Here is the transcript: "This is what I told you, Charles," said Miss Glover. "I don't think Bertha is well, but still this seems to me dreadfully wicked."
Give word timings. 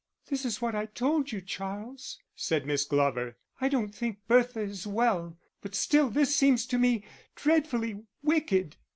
"This 0.29 0.45
is 0.45 0.59
what 0.59 0.73
I 0.73 0.87
told 0.87 1.31
you, 1.31 1.41
Charles," 1.41 2.17
said 2.35 2.65
Miss 2.65 2.85
Glover. 2.85 3.37
"I 3.59 3.69
don't 3.69 3.93
think 3.93 4.17
Bertha 4.27 4.61
is 4.61 4.87
well, 4.87 5.37
but 5.61 5.75
still 5.75 6.09
this 6.09 6.35
seems 6.35 6.65
to 6.65 6.79
me 6.79 7.05
dreadfully 7.35 8.07
wicked." 8.23 8.77